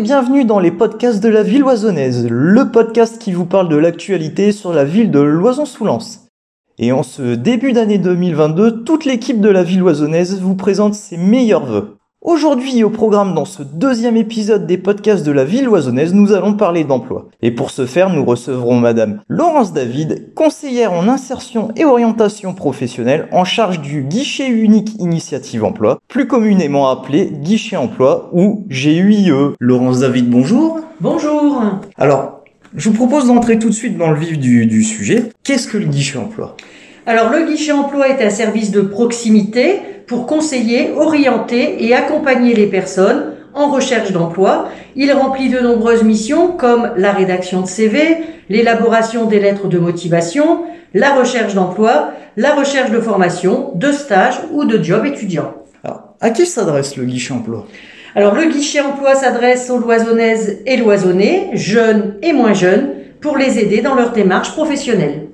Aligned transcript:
bienvenue 0.00 0.46
dans 0.46 0.60
les 0.60 0.70
podcasts 0.70 1.22
de 1.22 1.28
la 1.28 1.42
ville 1.42 1.62
oisonnaise, 1.62 2.26
le 2.26 2.70
podcast 2.70 3.18
qui 3.18 3.32
vous 3.32 3.44
parle 3.44 3.68
de 3.68 3.76
l'actualité 3.76 4.50
sur 4.50 4.72
la 4.72 4.84
ville 4.84 5.10
de 5.10 5.20
Loison-sous-Lens. 5.20 6.26
Et 6.78 6.90
en 6.90 7.02
ce 7.02 7.34
début 7.34 7.72
d'année 7.72 7.98
2022, 7.98 8.82
toute 8.84 9.04
l'équipe 9.04 9.42
de 9.42 9.50
la 9.50 9.62
ville 9.62 9.82
oisonnaise 9.82 10.40
vous 10.40 10.54
présente 10.54 10.94
ses 10.94 11.18
meilleurs 11.18 11.66
vœux. 11.66 11.98
Aujourd'hui 12.24 12.84
au 12.84 12.90
programme 12.90 13.34
dans 13.34 13.44
ce 13.44 13.64
deuxième 13.64 14.16
épisode 14.16 14.64
des 14.64 14.78
podcasts 14.78 15.26
de 15.26 15.32
la 15.32 15.44
ville 15.44 15.68
oisonnaise, 15.68 16.14
nous 16.14 16.32
allons 16.32 16.54
parler 16.54 16.84
d'emploi. 16.84 17.26
Et 17.42 17.50
pour 17.50 17.72
ce 17.72 17.84
faire, 17.84 18.10
nous 18.10 18.24
recevrons 18.24 18.76
madame 18.76 19.22
Laurence 19.26 19.72
David, 19.72 20.32
conseillère 20.36 20.92
en 20.92 21.08
insertion 21.08 21.72
et 21.74 21.84
orientation 21.84 22.54
professionnelle 22.54 23.26
en 23.32 23.42
charge 23.42 23.80
du 23.80 24.02
guichet 24.02 24.46
unique 24.46 24.94
initiative 25.00 25.64
emploi, 25.64 25.98
plus 26.06 26.28
communément 26.28 26.88
appelé 26.90 27.28
guichet 27.28 27.74
emploi 27.74 28.30
ou 28.32 28.66
GUIE. 28.68 29.32
Laurence 29.58 29.98
David, 29.98 30.30
bonjour. 30.30 30.78
Bonjour. 31.00 31.60
Alors, 31.96 32.44
je 32.76 32.88
vous 32.88 32.94
propose 32.94 33.26
d'entrer 33.26 33.58
tout 33.58 33.68
de 33.68 33.74
suite 33.74 33.98
dans 33.98 34.12
le 34.12 34.16
vif 34.20 34.38
du, 34.38 34.66
du 34.66 34.84
sujet. 34.84 35.32
Qu'est-ce 35.42 35.66
que 35.66 35.76
le 35.76 35.86
guichet 35.86 36.18
emploi? 36.18 36.56
Alors 37.04 37.30
le 37.30 37.46
guichet 37.46 37.72
emploi 37.72 38.08
est 38.08 38.24
un 38.24 38.30
service 38.30 38.70
de 38.70 38.80
proximité 38.80 39.80
pour 40.06 40.26
conseiller, 40.26 40.92
orienter 40.96 41.84
et 41.84 41.94
accompagner 41.94 42.54
les 42.54 42.66
personnes 42.66 43.32
en 43.54 43.72
recherche 43.72 44.12
d'emploi. 44.12 44.68
Il 44.94 45.12
remplit 45.12 45.48
de 45.48 45.58
nombreuses 45.58 46.04
missions 46.04 46.52
comme 46.52 46.92
la 46.96 47.10
rédaction 47.10 47.60
de 47.60 47.66
CV, 47.66 48.18
l'élaboration 48.48 49.26
des 49.26 49.40
lettres 49.40 49.66
de 49.66 49.78
motivation, 49.78 50.60
la 50.94 51.12
recherche 51.14 51.54
d'emploi, 51.54 52.12
la 52.36 52.54
recherche 52.54 52.92
de 52.92 53.00
formation, 53.00 53.72
de 53.74 53.90
stage 53.90 54.38
ou 54.52 54.64
de 54.64 54.80
job 54.80 55.04
étudiant. 55.04 55.54
Alors, 55.82 56.14
à 56.20 56.30
qui 56.30 56.46
s'adresse 56.46 56.96
le 56.96 57.04
guichet 57.04 57.32
emploi? 57.32 57.66
Alors 58.14 58.34
le 58.34 58.44
guichet 58.44 58.80
emploi 58.80 59.16
s'adresse 59.16 59.70
aux 59.70 59.78
loisonnaises 59.78 60.60
et 60.66 60.76
loisonnés, 60.76 61.50
jeunes 61.54 62.14
et 62.22 62.32
moins 62.32 62.52
jeunes, 62.52 62.90
pour 63.20 63.36
les 63.36 63.58
aider 63.58 63.80
dans 63.80 63.94
leur 63.94 64.12
démarche 64.12 64.52
professionnelle. 64.52 65.28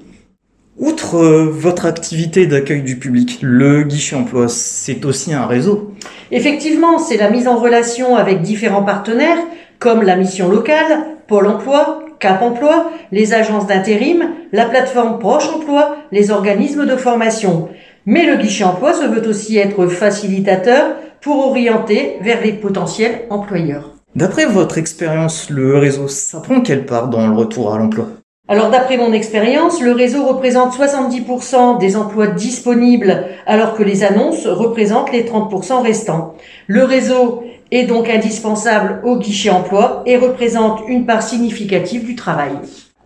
Outre 0.78 1.16
euh, 1.16 1.50
votre 1.50 1.86
activité 1.86 2.46
d'accueil 2.46 2.82
du 2.82 2.98
public, 2.98 3.40
le 3.42 3.82
guichet 3.82 4.14
emploi, 4.14 4.46
c'est 4.48 5.04
aussi 5.04 5.34
un 5.34 5.44
réseau. 5.44 5.92
Effectivement, 6.30 6.98
c'est 6.98 7.16
la 7.16 7.30
mise 7.30 7.48
en 7.48 7.58
relation 7.58 8.14
avec 8.14 8.42
différents 8.42 8.84
partenaires 8.84 9.38
comme 9.80 10.02
la 10.02 10.14
mission 10.14 10.48
locale, 10.48 11.06
Pôle 11.26 11.48
emploi, 11.48 12.04
Cap 12.20 12.42
emploi, 12.42 12.90
les 13.12 13.32
agences 13.32 13.66
d'intérim, 13.66 14.30
la 14.52 14.66
plateforme 14.66 15.18
Proche 15.18 15.48
emploi, 15.54 15.96
les 16.10 16.30
organismes 16.30 16.86
de 16.86 16.96
formation. 16.96 17.68
Mais 18.06 18.24
le 18.24 18.36
guichet 18.36 18.64
emploi 18.64 18.92
se 18.92 19.04
veut 19.04 19.28
aussi 19.28 19.56
être 19.58 19.86
facilitateur 19.86 20.96
pour 21.20 21.48
orienter 21.48 22.18
vers 22.20 22.40
les 22.42 22.52
potentiels 22.52 23.22
employeurs. 23.30 23.94
D'après 24.14 24.46
votre 24.46 24.78
expérience, 24.78 25.50
le 25.50 25.76
réseau, 25.76 26.08
ça 26.08 26.40
prend 26.40 26.60
quelle 26.60 26.86
part 26.86 27.08
dans 27.08 27.26
le 27.26 27.34
retour 27.34 27.74
à 27.74 27.78
l'emploi? 27.78 28.08
Alors 28.50 28.70
d'après 28.70 28.96
mon 28.96 29.12
expérience, 29.12 29.82
le 29.82 29.92
réseau 29.92 30.24
représente 30.24 30.74
70% 30.74 31.78
des 31.78 31.96
emplois 31.96 32.28
disponibles 32.28 33.24
alors 33.46 33.74
que 33.74 33.82
les 33.82 34.04
annonces 34.04 34.46
représentent 34.46 35.12
les 35.12 35.24
30% 35.24 35.82
restants. 35.82 36.34
Le 36.66 36.82
réseau 36.82 37.44
est 37.70 37.84
donc 37.84 38.08
indispensable 38.08 39.00
au 39.04 39.18
guichet 39.18 39.50
emploi 39.50 40.02
et 40.06 40.16
représente 40.16 40.80
une 40.88 41.04
part 41.04 41.22
significative 41.22 42.06
du 42.06 42.14
travail. 42.14 42.52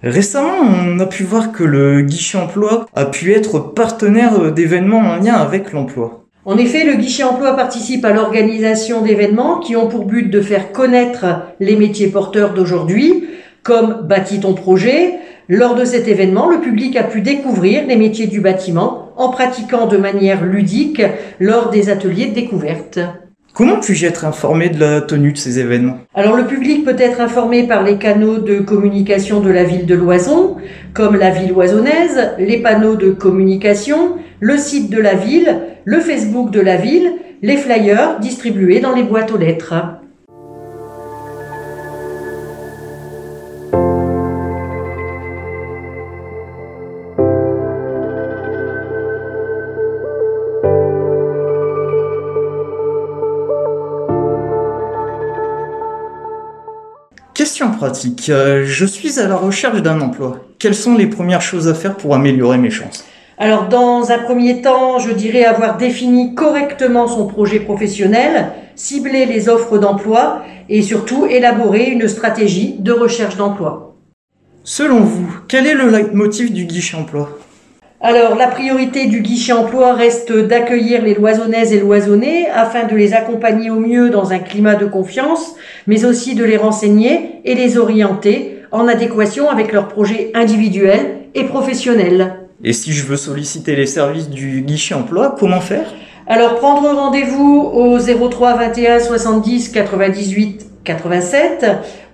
Récemment, 0.05 0.61
on 0.61 1.01
a 1.01 1.07
pu 1.07 1.25
voir 1.25 1.51
que 1.51 1.65
le 1.65 2.03
guichet 2.03 2.39
emploi 2.39 2.87
a 2.95 3.07
pu 3.07 3.33
être 3.33 3.59
partenaire 3.59 4.53
d'événements 4.53 4.99
en 4.99 5.17
lien 5.17 5.35
avec 5.35 5.73
l'emploi. 5.73 6.25
En 6.45 6.57
effet, 6.57 6.85
le 6.85 6.95
guichet 6.95 7.23
emploi 7.25 7.55
participe 7.55 8.05
à 8.05 8.13
l'organisation 8.13 9.01
d'événements 9.01 9.59
qui 9.59 9.77
ont 9.77 9.89
pour 9.89 10.07
but 10.07 10.29
de 10.29 10.41
faire 10.41 10.73
connaître 10.73 11.27
les 11.61 11.77
métiers 11.77 12.09
porteurs 12.09 12.53
d'aujourd'hui, 12.53 13.29
comme 13.63 14.07
Bâtis 14.07 14.41
ton 14.41 14.55
projet, 14.55 15.19
lors 15.49 15.75
de 15.75 15.85
cet 15.85 16.09
événement, 16.09 16.49
le 16.49 16.61
public 16.61 16.97
a 16.97 17.05
pu 17.05 17.21
découvrir 17.21 17.87
les 17.87 17.97
métiers 17.97 18.27
du 18.27 18.41
bâtiment 18.41 19.11
en 19.17 19.31
pratiquant 19.31 19.87
de 19.87 19.97
manière 19.97 20.45
ludique 20.45 21.03
lors 21.41 21.71
des 21.71 21.91
ateliers 21.91 22.27
de 22.27 22.35
découverte. 22.35 22.99
Comment 23.55 23.81
puis-je 23.81 24.07
être 24.07 24.25
informé 24.25 24.71
de 24.71 24.81
la 24.81 25.03
tenue 25.03 25.33
de 25.33 25.37
ces 25.37 25.59
événements? 25.59 25.99
Alors 26.15 26.37
le 26.37 26.47
public 26.47 26.87
peut 26.87 26.97
être 26.99 27.21
informé 27.21 27.65
par 27.65 27.83
les 27.83 27.99
canaux 27.99 28.39
de 28.39 28.61
communication 28.61 29.41
de 29.41 29.51
la 29.51 29.65
ville 29.65 29.85
de 29.85 29.95
Loison, 29.95 30.57
comme 30.95 31.17
la 31.17 31.29
ville 31.29 31.53
oisonnaise, 31.53 32.31
les 32.39 32.63
panneaux 32.63 32.97
de 32.97 33.11
communication, 33.11 34.17
le 34.41 34.57
site 34.57 34.89
de 34.91 34.99
la 34.99 35.15
ville, 35.15 35.61
le 35.85 36.01
Facebook 36.01 36.51
de 36.51 36.61
la 36.61 36.77
ville, 36.77 37.13
les 37.43 37.59
flyers 37.59 38.21
distribués 38.21 38.81
dans 38.81 38.95
les 38.95 39.03
boîtes 39.03 39.33
aux 39.33 39.39
lettres. 39.39 39.75
Question 57.63 57.79
pratique. 57.79 58.29
Euh, 58.29 58.65
je 58.67 58.85
suis 58.85 59.21
à 59.21 59.29
la 59.29 59.37
recherche 59.37 59.83
d'un 59.83 60.01
emploi. 60.01 60.39
Quelles 60.59 60.75
sont 60.75 60.97
les 60.97 61.07
premières 61.07 61.43
choses 61.43 61.69
à 61.69 61.75
faire 61.75 61.97
pour 61.97 62.13
améliorer 62.13 62.59
mes 62.59 62.71
chances? 62.71 63.05
Alors 63.39 63.69
dans 63.69 64.11
un 64.11 64.19
premier 64.19 64.63
temps, 64.63 64.99
je 64.99 65.13
dirais 65.13 65.45
avoir 65.45 65.77
défini 65.77 66.35
correctement 66.35 67.07
son 67.07 67.29
projet 67.29 67.61
professionnel, 67.61 68.49
cibler 68.75 69.27
les 69.27 69.49
offres 69.49 69.79
d'emploi 69.79 70.43
et 70.69 70.83
surtout 70.83 71.27
élaborer 71.27 71.85
une 71.91 72.09
stratégie 72.09 72.75
de 72.81 72.91
recherche 72.91 73.37
d'emploi. 73.37 73.95
Selon 74.65 74.99
vous, 74.99 75.33
quel 75.47 75.69
est 75.69 75.75
le 75.75 75.89
leitmotiv 75.89 76.53
du 76.53 76.65
guichet 76.65 76.97
emploi? 76.97 77.39
Alors, 78.05 78.35
la 78.35 78.49
priorité 78.49 79.07
du 79.07 79.21
guichet 79.21 79.53
emploi 79.53 79.93
reste 79.93 80.33
d'accueillir 80.33 81.03
les 81.03 81.15
loisonnaises 81.15 81.73
et 81.73 81.79
loisonnés 81.79 82.49
afin 82.51 82.85
de 82.85 82.97
les 82.97 83.15
accompagner 83.15 83.71
au 83.71 83.79
mieux 83.79 84.11
dans 84.11 84.33
un 84.33 84.41
climat 84.41 84.75
de 84.75 84.87
confiance, 84.87 85.55
mais 85.87 86.05
aussi 86.05 86.35
de 86.35 86.43
les 86.43 86.57
renseigner 86.57 87.41
et 87.45 87.55
les 87.55 87.79
orienter 87.79 88.59
en 88.73 88.89
adéquation 88.89 89.49
avec 89.49 89.71
leurs 89.71 89.87
projets 89.87 90.33
individuels 90.35 91.19
et 91.37 91.45
professionnels. 91.45 92.35
Et 92.65 92.73
si 92.73 92.93
je 92.93 93.07
veux 93.07 93.17
solliciter 93.17 93.77
les 93.77 93.87
services 93.87 94.29
du 94.29 94.63
guichet 94.63 94.97
emploi, 94.97 95.37
comment 95.39 95.61
faire? 95.61 95.95
Alors, 96.27 96.57
prendre 96.57 96.89
rendez-vous 96.93 97.71
au 97.73 97.99
03 98.01 98.55
21 98.55 98.99
70 98.99 99.69
98 99.69 100.67
87 100.83 101.67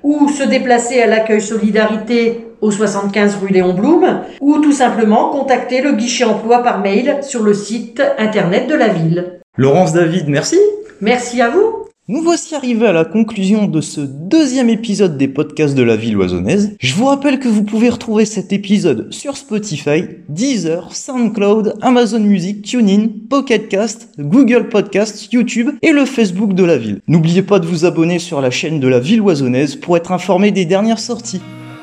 ou 0.03 0.29
se 0.29 0.43
déplacer 0.43 1.01
à 1.01 1.07
l'accueil 1.07 1.41
solidarité 1.41 2.48
au 2.61 2.71
75 2.71 3.39
rue 3.43 3.53
Léon 3.53 3.75
Blum 3.75 4.21
ou 4.41 4.59
tout 4.59 4.73
simplement 4.73 5.31
contacter 5.31 5.83
le 5.83 5.93
guichet 5.93 6.25
emploi 6.25 6.63
par 6.63 6.81
mail 6.81 7.19
sur 7.23 7.43
le 7.43 7.55
site 7.55 8.03
internet 8.19 8.69
de 8.69 8.75
la 8.75 8.89
ville. 8.89 9.41
Laurence 9.57 9.93
David, 9.93 10.29
merci. 10.29 10.59
Merci 11.01 11.41
à 11.41 11.51
vous. 11.51 11.89
Nous 12.11 12.23
voici 12.23 12.55
arrivés 12.55 12.87
à 12.87 12.93
la 12.93 13.05
conclusion 13.05 13.67
de 13.67 13.83
ce 13.83 14.01
deuxième 14.01 14.71
épisode 14.71 15.19
des 15.19 15.29
podcasts 15.29 15.75
de 15.75 15.83
la 15.83 15.95
ville 15.95 16.17
oisonnaise. 16.17 16.75
Je 16.81 16.95
vous 16.95 17.05
rappelle 17.05 17.39
que 17.39 17.49
vous 17.49 17.65
pouvez 17.65 17.91
retrouver 17.91 18.25
cet 18.25 18.51
épisode 18.51 19.13
sur 19.13 19.37
Spotify, 19.37 20.05
Deezer, 20.31 20.97
SoundCloud, 20.97 21.75
Amazon 21.83 22.21
Music, 22.21 22.63
TuneIn, 22.63 23.09
Pocketcast, 23.29 24.09
Google 24.19 24.71
Podcast, 24.71 25.31
YouTube 25.31 25.73
et 25.83 25.93
le 25.93 26.07
Facebook 26.07 26.55
de 26.55 26.65
la 26.65 26.79
ville. 26.79 27.01
N'oubliez 27.09 27.43
pas 27.43 27.59
de 27.59 27.67
vous 27.67 27.85
abonner 27.85 28.19
sur 28.19 28.41
la 28.41 28.51
chaîne 28.51 28.81
de 28.81 28.89
la 28.89 29.01
ville 29.01 29.21
oisonnaise 29.21 29.77
pour 29.77 29.95
être 29.99 30.11
informé 30.11 30.51
des 30.51 30.65
dernières 30.65 31.01
sorties. 31.01 31.43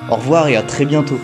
Au 0.10 0.16
revoir 0.16 0.48
et 0.48 0.56
à 0.56 0.62
très 0.62 0.86
bientôt. 0.86 1.20